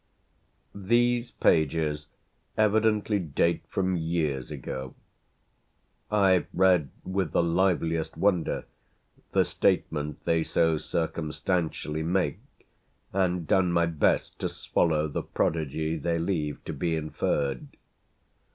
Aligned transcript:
These 0.73 1.29
pages 1.29 2.07
evidently 2.57 3.19
date 3.19 3.61
from 3.69 3.95
years 3.97 4.49
ago. 4.49 4.95
I've 6.09 6.47
read 6.55 6.89
with 7.03 7.33
the 7.33 7.43
liveliest 7.43 8.17
wonder 8.17 8.65
the 9.33 9.45
statement 9.45 10.25
they 10.25 10.41
so 10.41 10.79
circumstantially 10.79 12.01
make 12.01 12.39
and 13.13 13.45
done 13.45 13.71
my 13.71 13.85
best 13.85 14.39
to 14.39 14.49
swallow 14.49 15.07
the 15.07 15.21
prodigy 15.21 15.97
they 15.97 16.17
leave 16.17 16.65
to 16.65 16.73
be 16.73 16.95
inferred. 16.95 17.67